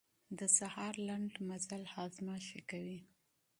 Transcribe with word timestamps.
د 0.37 0.39
سهار 0.57 0.93
لنډ 1.07 1.31
مزل 1.47 1.83
هاضمه 1.93 2.35
ښه 2.47 2.59
کوي. 2.69 2.99